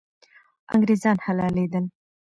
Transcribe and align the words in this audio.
انګریزان 0.73 1.17
حلالېدل. 1.25 1.85